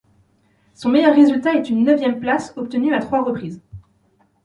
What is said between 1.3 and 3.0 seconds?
est une neuvième place, obtenue à